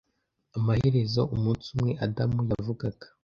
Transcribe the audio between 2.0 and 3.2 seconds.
adamu yavugaga